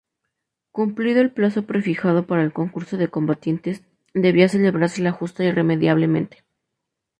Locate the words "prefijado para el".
1.67-2.51